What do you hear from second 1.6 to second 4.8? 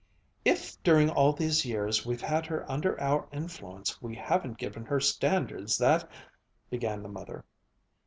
years we've had her under our influence we haven't